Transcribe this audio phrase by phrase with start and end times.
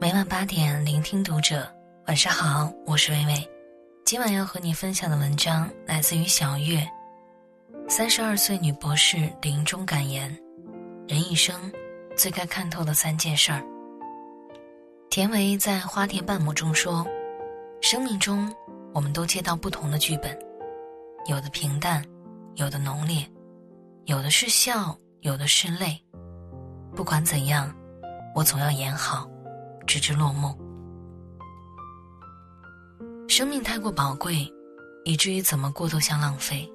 [0.00, 1.66] 每晚八点，聆听读者。
[2.06, 3.50] 晚上好，我是微微。
[4.04, 6.86] 今晚要和你分享的文章来自于小月。
[7.88, 10.28] 三十二岁女博士临终感言：
[11.08, 11.72] 人一生
[12.16, 13.64] 最该看透的三件事儿。
[15.10, 17.06] 田维在《花田半亩》中说
[17.80, 18.52] ：“生命中，
[18.92, 20.36] 我们都接到不同的剧本，
[21.26, 22.04] 有的平淡，
[22.56, 23.26] 有的浓烈，
[24.06, 25.98] 有的是笑，有的是泪。
[26.94, 27.74] 不管怎样，
[28.34, 29.28] 我总要演好，
[29.86, 30.56] 直至落幕。”
[33.28, 34.46] 生命太过宝贵，
[35.04, 36.70] 以至于怎么过都像浪费。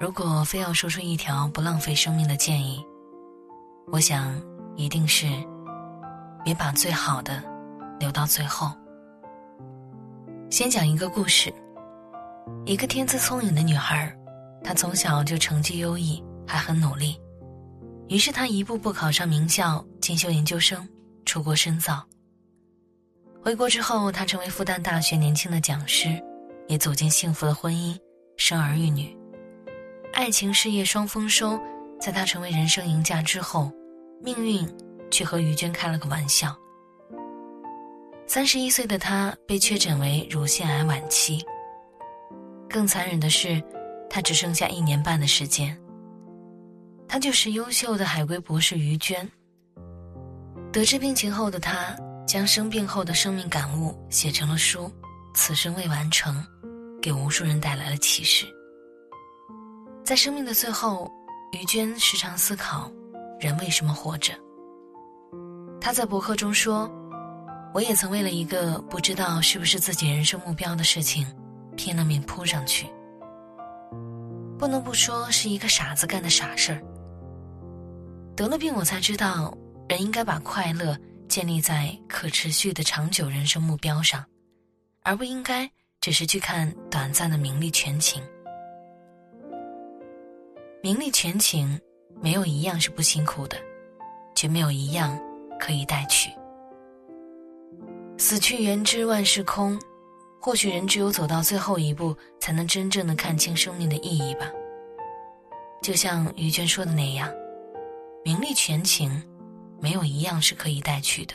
[0.00, 2.84] 如果非要说出一条不浪费生命的建议，
[3.88, 4.34] 我想
[4.76, 5.26] 一定是：
[6.44, 7.42] 别把最好的
[8.00, 8.72] 留到最后。
[10.50, 11.52] 先讲一个故事：
[12.64, 14.12] 一个天资聪颖的女孩，
[14.64, 17.20] 她从小就成绩优异，还很努力，
[18.08, 20.88] 于是她一步步考上名校，进修研究生，
[21.24, 22.04] 出国深造。
[23.40, 26.22] 回国之后，他成为复旦大学年轻的讲师，
[26.68, 27.98] 也走进幸福的婚姻，
[28.36, 29.16] 生儿育女，
[30.12, 31.58] 爱情事业双丰收。
[32.00, 33.70] 在他成为人生赢家之后，
[34.22, 34.68] 命运
[35.10, 36.56] 却和于娟开了个玩笑。
[38.26, 41.44] 三十一岁的他被确诊为乳腺癌晚期。
[42.68, 43.62] 更残忍的是，
[44.10, 45.78] 他只剩下一年半的时间。
[47.06, 49.30] 他就是优秀的海归博士于娟。
[50.72, 51.94] 得知病情后的他。
[52.24, 54.84] 将生病后的生命感悟写成了书，
[55.34, 56.34] 《此生未完成》，
[57.00, 58.46] 给无数人带来了启示。
[60.02, 61.10] 在生命的最后，
[61.52, 62.90] 于娟时常思考：
[63.38, 64.32] 人为什么活着？
[65.78, 66.90] 她在博客中说
[67.74, 71.26] ：“我也曾为了一个不知道是不是自己人生目标的事情，
[71.76, 72.86] 拼了命扑上去。
[74.58, 76.80] 不能不说是一个傻子干的傻事儿。
[78.34, 79.52] 得了病，我才知道，
[79.92, 80.96] 人应该把快乐。”
[81.28, 84.22] 建立在可持续的长久人生目标上，
[85.02, 88.22] 而不应该只是去看短暂的名利权情。
[90.82, 91.80] 名利权情，
[92.20, 93.56] 没有一样是不辛苦的，
[94.34, 95.18] 却没有一样
[95.58, 96.30] 可以带去。
[98.18, 99.80] 死去元知万事空，
[100.38, 104.50] 或许人只有走到最后一步，才能真正的看清生命的意义吧。
[105.80, 107.32] 就像于娟说的那样，
[108.22, 109.10] 名利权情。
[109.82, 111.34] 没有一样是可以带去的。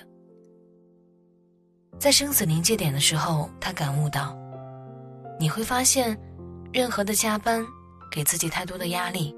[1.99, 4.37] 在生死临界点的时候，他感悟到，
[5.37, 6.17] 你会发现，
[6.71, 7.65] 任何的加班，
[8.09, 9.35] 给自己太多的压力，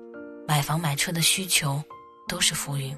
[0.48, 1.82] 买房买车的需求，
[2.28, 2.96] 都是浮云。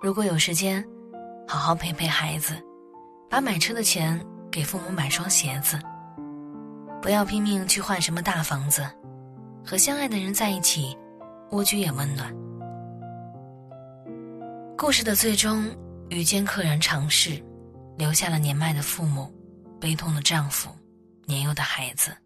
[0.00, 0.86] 如果有时间，
[1.48, 2.54] 好好陪陪孩子，
[3.28, 5.76] 把买车的钱给父母买双鞋子，
[7.02, 8.86] 不要拼命去换什么大房子，
[9.66, 10.96] 和相爱的人在一起，
[11.50, 12.32] 蜗居也温暖。
[14.80, 15.68] 故事的最终，
[16.08, 17.38] 于坚溘然长逝，
[17.98, 19.30] 留下了年迈的父母、
[19.78, 20.70] 悲痛的丈夫、
[21.26, 22.16] 年幼的孩子。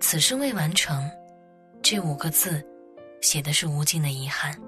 [0.00, 1.06] 此生未完成，
[1.82, 2.66] 这五个字，
[3.20, 4.58] 写的是无尽的遗憾。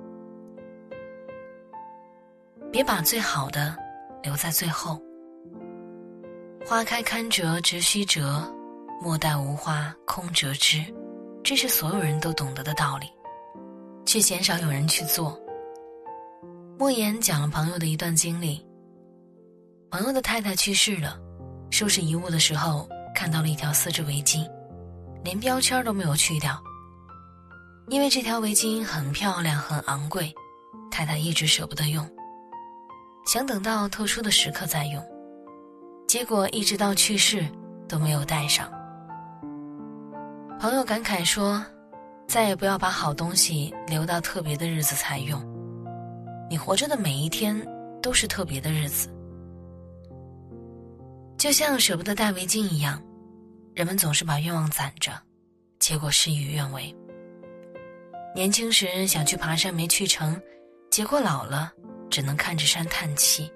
[2.71, 3.75] 别把最好的
[4.23, 5.01] 留在最后。
[6.67, 8.47] 花开堪折直须折，
[9.01, 10.85] 莫待无花空折枝，
[11.43, 13.07] 这是所有人都懂得的道理，
[14.05, 15.41] 却鲜少有人去做。
[16.81, 18.67] 莫言讲了朋友的一段经历。
[19.91, 21.15] 朋友的太太去世了，
[21.71, 24.51] 收拾遗物的时候看到了一条丝质围巾，
[25.23, 26.59] 连标签都没有去掉。
[27.89, 30.33] 因为这条围巾很漂亮、很昂贵，
[30.91, 32.09] 太太一直舍不得用，
[33.27, 35.07] 想等到特殊的时刻再用，
[36.09, 37.47] 结果一直到去世
[37.87, 38.73] 都没有戴上。
[40.59, 41.63] 朋友感慨说
[42.27, 45.39] ：“再也不要把好东西留到特别的日子才用。”
[46.51, 47.57] 你活着的每一天
[48.03, 49.09] 都是特别的日子，
[51.39, 53.01] 就像舍不得戴围巾一样，
[53.73, 55.13] 人们总是把愿望攒着，
[55.79, 56.93] 结果事与愿违。
[58.35, 60.37] 年轻时想去爬山没去成，
[60.91, 61.73] 结果老了
[62.11, 63.49] 只能看着山叹气。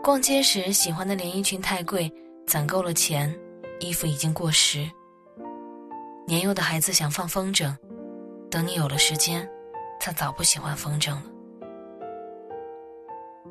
[0.00, 2.08] 逛街时喜欢的连衣裙太贵，
[2.46, 3.36] 攒够了钱，
[3.80, 4.88] 衣服已经过时。
[6.24, 7.76] 年幼的孩子想放风筝，
[8.48, 9.48] 等你有了时间，
[9.98, 11.24] 他早不喜欢风筝了。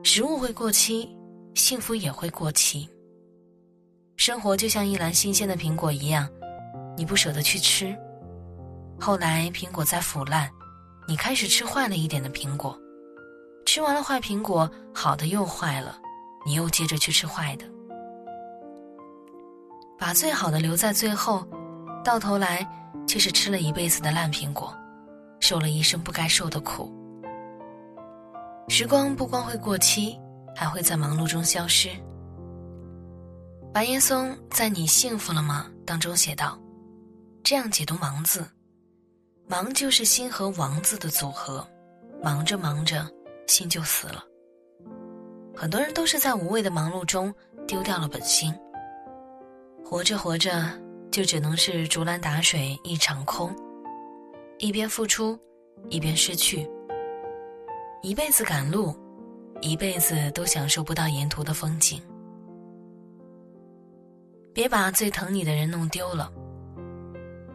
[0.10, 1.14] 食物会过期，
[1.54, 2.90] 幸福也会过期。
[4.16, 6.30] 生活就像一篮新鲜的苹果一样，
[6.96, 7.94] 你不舍得去吃，
[8.98, 10.50] 后来苹果在腐烂，
[11.10, 12.80] 你开始吃坏了一点的苹果，
[13.66, 16.00] 吃完了坏苹果，好的又坏了，
[16.46, 17.66] 你又接着去吃坏的，
[20.00, 21.46] 把最好的留在最后，
[22.02, 22.66] 到头来
[23.06, 24.74] 却是吃了一辈子的烂苹果，
[25.42, 26.97] 受了一生不该受的苦。
[28.70, 30.20] 时光不光会过期，
[30.54, 31.90] 还会在忙碌中消失。
[33.74, 36.60] 白岩松在《你幸福了吗》当中写道
[37.42, 38.46] ：“这样解读‘忙’字，
[39.48, 41.66] 忙就是心和王字的组合，
[42.22, 43.10] 忙着忙着，
[43.48, 44.22] 心就死了。
[45.56, 47.34] 很多人都是在无谓的忙碌中
[47.66, 48.54] 丢掉了本心，
[49.82, 50.70] 活着活着，
[51.10, 53.56] 就只能是竹篮打水一场空，
[54.58, 55.40] 一边付出，
[55.90, 56.70] 一边失去。”
[58.02, 58.96] 一辈子赶路，
[59.62, 62.02] 一辈子都享受不到沿途的风景。
[64.54, 66.32] 别把最疼你的人弄丢了。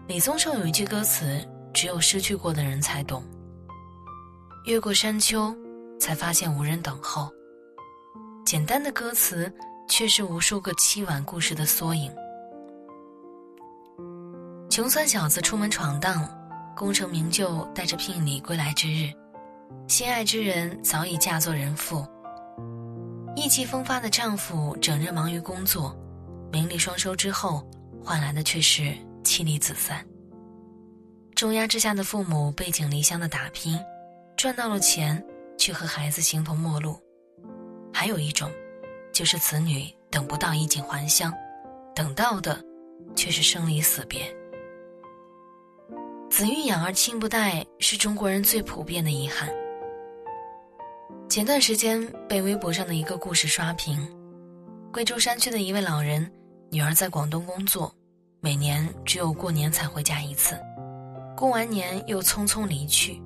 [0.08, 1.40] 李宗盛有一句歌词，
[1.72, 3.22] 只有失去过的人才懂。
[4.66, 5.54] 越过山丘，
[5.98, 7.32] 才发现无人等候。
[8.44, 9.52] 简单的歌词，
[9.88, 12.12] 却是无数个凄婉故事的缩影。
[14.68, 16.28] 穷酸小子出门闯荡，
[16.76, 19.12] 功成名就带着聘礼归来之日。
[19.88, 22.06] 心爱之人早已嫁作人妇，
[23.36, 25.94] 意气风发的丈夫整日忙于工作，
[26.50, 27.62] 名利双收之后，
[28.02, 30.06] 换来的却是妻离子散。
[31.34, 33.78] 重压之下的父母背井离乡的打拼，
[34.36, 35.22] 赚到了钱，
[35.58, 36.98] 却和孩子形同陌路。
[37.92, 38.50] 还有一种，
[39.12, 41.32] 就是子女等不到衣锦还乡，
[41.94, 42.58] 等到的，
[43.14, 44.22] 却是生离死别。
[46.30, 49.52] 子欲养而亲不待，是中国人最普遍的遗憾。
[51.32, 54.06] 前段时间被微博上的一个故事刷屏，
[54.92, 56.30] 贵州山区的一位老人，
[56.70, 57.90] 女儿在广东工作，
[58.40, 60.60] 每年只有过年才回家一次，
[61.34, 63.18] 过完年又匆匆离去。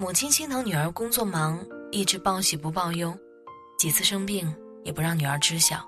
[0.00, 1.62] 母亲心疼女儿工作忙，
[1.92, 3.14] 一直报喜不报忧，
[3.78, 4.50] 几次生病
[4.82, 5.86] 也不让女儿知晓，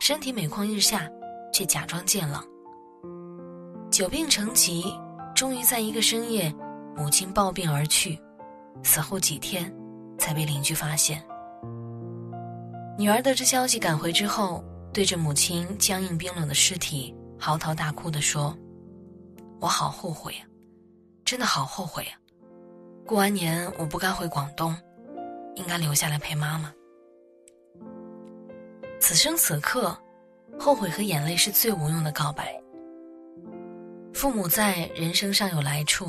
[0.00, 1.06] 身体每况日下，
[1.52, 2.42] 却假装健朗。
[3.90, 4.86] 久病成疾，
[5.34, 6.50] 终于在一个深夜，
[6.96, 8.18] 母亲暴病而去，
[8.82, 9.70] 死后几天。
[10.24, 11.22] 才被邻居发现。
[12.96, 18.56] 女儿得知消息赶回之后，对着母亲僵硬冰冷的尸体嚎啕大哭地说
[19.60, 20.48] ：“我好后悔啊，
[21.26, 22.16] 真的好后悔啊！
[23.04, 24.74] 过完年我不该回广东，
[25.56, 26.72] 应该留下来陪妈妈。
[28.98, 29.94] 此生此刻，
[30.58, 32.58] 后悔和眼泪是最无用的告白。
[34.14, 36.06] 父母在，人生尚有来处；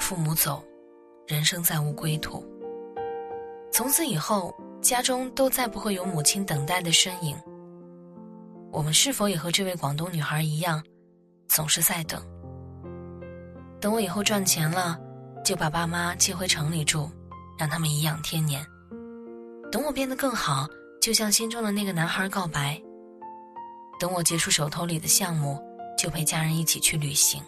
[0.00, 0.64] 父母走，
[1.26, 2.42] 人生再无归途。”
[3.76, 7.36] 从此以后，家中都再不会有母亲等待的身影。
[8.72, 10.82] 我们是否也和这位广东女孩一样，
[11.46, 12.18] 总是在等？
[13.78, 14.98] 等我以后赚钱了，
[15.44, 17.10] 就把爸妈接回城里住，
[17.58, 18.64] 让他们颐养天年。
[19.70, 20.66] 等我变得更好，
[20.98, 22.80] 就向心中的那个男孩告白。
[24.00, 25.62] 等我结束手头里的项目，
[25.98, 27.42] 就陪家人一起去旅行。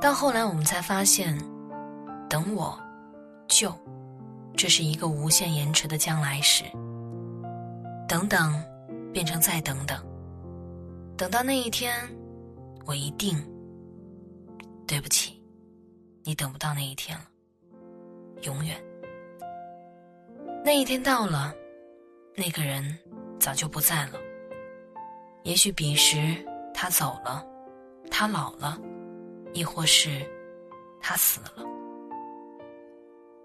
[0.00, 1.36] 到后来，我们才发现，
[2.28, 2.78] 等我，
[3.48, 3.74] 就。
[4.56, 6.64] 这是一个无限延迟的将来时。
[8.06, 8.62] 等等，
[9.12, 9.98] 变成再等等。
[11.16, 11.94] 等到那一天，
[12.84, 13.36] 我一定。
[14.86, 15.40] 对不起，
[16.24, 17.24] 你等不到那一天了。
[18.42, 18.76] 永远。
[20.64, 21.54] 那一天到了，
[22.34, 22.98] 那个人
[23.38, 24.18] 早就不在了。
[25.44, 26.36] 也许彼时
[26.74, 27.46] 他走了，
[28.10, 28.78] 他老了，
[29.54, 30.28] 亦或是
[31.00, 31.69] 他死了。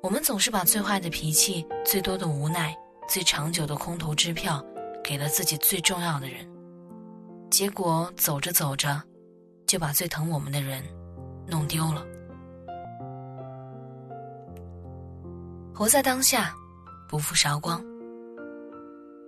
[0.06, 4.64] 我们总是把最坏的脾气、最多的无奈、最长久的空头支票，
[5.04, 6.47] 给了自己最重要的人，
[7.50, 9.02] 结果走着走着，
[9.66, 10.83] 就把最疼我们的人
[11.47, 12.06] 弄丢了。
[15.74, 16.54] 活在当下，
[17.09, 17.81] 不负韶光。《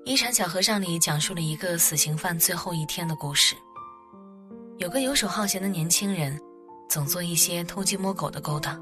[0.06, 3.56] 一禅小和尚》里讲述了一个死刑犯最后一天的故事。
[4.78, 6.40] 有个游手好闲的年轻人，
[6.88, 8.80] 总做一些偷鸡摸狗的勾当。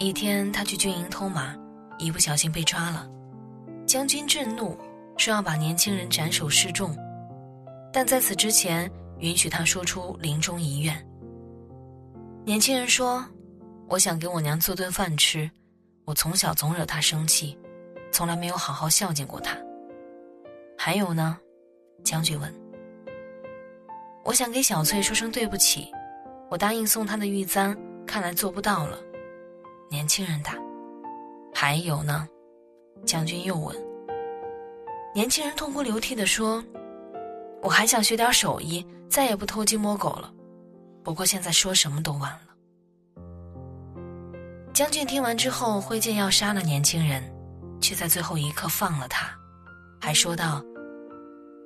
[0.00, 1.56] 一天，他去军营偷马，
[1.98, 3.08] 一不小心被抓了。
[3.84, 4.78] 将军震怒，
[5.16, 6.96] 说要把年轻人斩首示众，
[7.92, 8.88] 但在此之前，
[9.18, 11.04] 允许他说出临终遗愿。
[12.44, 13.24] 年轻人说
[13.90, 15.50] ：“我想给我娘做顿饭吃，
[16.04, 17.58] 我从小总惹她生气，
[18.12, 19.58] 从来没有好好孝敬过她。”
[20.78, 21.36] 还有呢？
[22.04, 22.54] 将军问。
[24.24, 25.90] 我想给小翠说声对不起，
[26.48, 27.76] 我答应送她的玉簪，
[28.06, 28.96] 看来做不到了。
[29.90, 30.54] 年轻人答
[31.54, 32.26] ：“还有呢？”
[33.06, 33.76] 将军又问。
[35.14, 36.62] 年轻人痛哭流涕地说
[37.62, 40.32] ：“我还想学点手艺，再也不偷鸡摸狗了。
[41.02, 42.40] 不过现在说什么都晚了。”
[44.74, 47.22] 将军听完之后挥剑要杀了年轻人，
[47.80, 49.26] 却在最后一刻放了他，
[50.00, 50.62] 还说道：“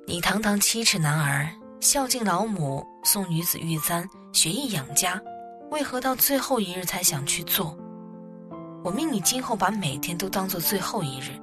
[0.07, 1.49] 你堂堂七尺男儿，
[1.79, 5.21] 孝敬老母，送女子玉簪，学艺养家，
[5.69, 7.77] 为何到最后一日才想去做？”
[8.83, 11.39] 我命你今后把每天都当做最后一日，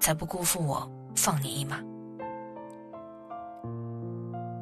[0.00, 1.78] 才不辜负我放你一马。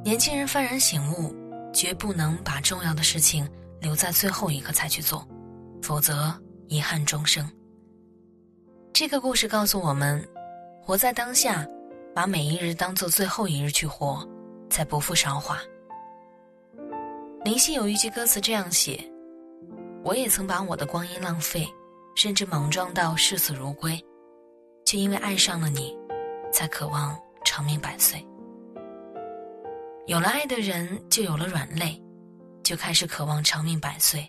[0.03, 1.33] 年轻人幡然醒悟，
[1.73, 3.49] 绝不能把重要的事情
[3.81, 5.25] 留在最后一刻才去做，
[5.81, 6.35] 否则
[6.67, 7.49] 遗憾终生。
[8.93, 10.27] 这个故事告诉我们，
[10.83, 11.65] 活在当下，
[12.13, 14.29] 把每一日当做最后一日去活，
[14.69, 15.57] 才不负韶华。
[17.45, 19.09] 林夕有一句歌词这样写
[20.03, 21.65] ：“我也曾把我的光阴浪费。”
[22.19, 23.97] 甚至莽撞到视死如归，
[24.85, 25.97] 却因为爱上了你，
[26.53, 28.27] 才渴望长命百岁。
[30.09, 31.97] 有了爱的人，就有了软肋，
[32.65, 34.29] 就开始渴望长命百岁。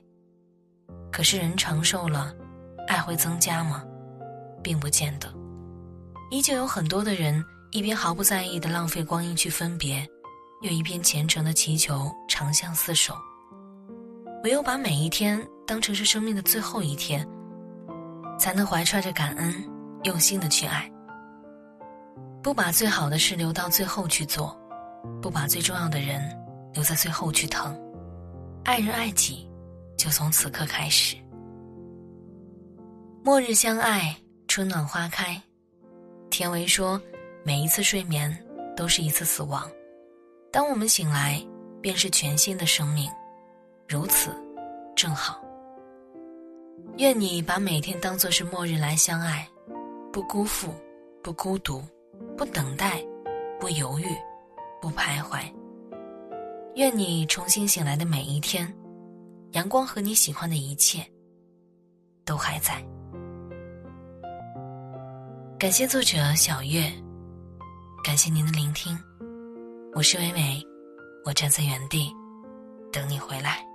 [1.11, 2.31] 可是人长寿了，
[2.87, 3.83] 爱会增加吗？
[4.61, 5.27] 并不见得。
[6.29, 10.07] 依旧有很多的人，一边毫不在意的浪费光阴去分别，
[10.61, 13.15] 又一边虔诚的祈求长相厮守。
[14.43, 17.27] 唯有把每一天当成是生命的最后一天。
[18.39, 19.53] 才能怀揣着感恩，
[20.03, 20.89] 用心的去爱。
[22.41, 24.57] 不把最好的事留到最后去做，
[25.21, 26.21] 不把最重要的人
[26.73, 27.77] 留在最后去疼。
[28.63, 29.47] 爱人爱己，
[29.97, 31.17] 就从此刻开始。
[33.23, 34.15] 末日相爱，
[34.47, 35.39] 春暖花开。
[36.29, 36.99] 田维说
[37.43, 38.33] ：“每一次睡眠
[38.75, 39.69] 都是一次死亡，
[40.49, 41.45] 当我们醒来，
[41.81, 43.11] 便是全新的生命。
[43.87, 44.29] 如此，
[44.95, 45.41] 正好。”
[46.97, 49.47] 愿你把每天当作是末日来相爱，
[50.11, 50.73] 不辜负，
[51.23, 51.81] 不孤独，
[52.37, 53.01] 不等待，
[53.59, 54.05] 不犹豫，
[54.81, 55.41] 不徘徊。
[56.75, 58.73] 愿你重新醒来的每一天，
[59.51, 61.05] 阳光和你喜欢的一切
[62.25, 62.83] 都还在。
[65.57, 66.91] 感谢作者小月，
[68.03, 68.97] 感谢您的聆听，
[69.93, 70.65] 我是伟伟，
[71.25, 72.13] 我站在原地
[72.91, 73.68] 等你回来。